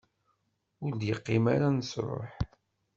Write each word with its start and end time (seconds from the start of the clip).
Ur 0.83 0.91
d-yeqqim 0.95 1.45
ara 1.55 1.67
nesruḥ. 1.69 2.33